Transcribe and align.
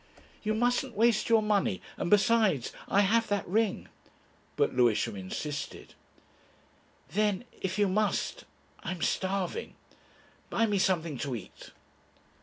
"You 0.41 0.55
mustn't 0.55 0.95
waste 0.97 1.29
your 1.29 1.43
money, 1.43 1.79
and 1.95 2.09
besides, 2.09 2.71
I 2.87 3.01
have 3.01 3.27
that 3.27 3.47
ring." 3.47 3.87
But 4.55 4.73
Lewisham 4.73 5.15
insisted. 5.15 5.93
"Then 7.09 7.45
if 7.61 7.77
you 7.77 7.87
must 7.87 8.45
I 8.81 8.89
am 8.93 9.03
starving. 9.03 9.75
Buy 10.49 10.65
me 10.65 10.79
something 10.79 11.19
to 11.19 11.35
eat." 11.35 11.69